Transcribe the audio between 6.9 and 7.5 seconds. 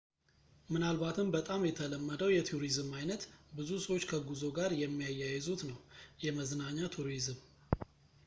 ቱሪዝም